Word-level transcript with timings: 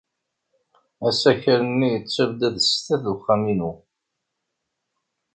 Asakal-nni 1.07 1.87
yettabdad 1.93 2.55
sdat 2.67 3.03
uxxam-inu. 3.13 3.71